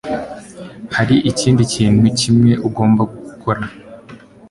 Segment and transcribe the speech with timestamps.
[0.95, 3.61] hari ikindi kintu kimwe ugomba gukora